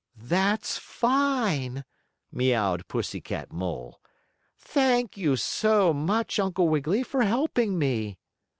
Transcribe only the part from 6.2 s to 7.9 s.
Uncle Wiggily, for helping